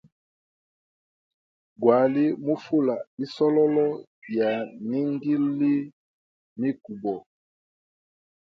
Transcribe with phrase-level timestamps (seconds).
[1.81, 3.87] Gwali mu fula isololo
[4.37, 4.49] ya
[4.89, 5.73] ningili
[6.59, 7.13] mikubo.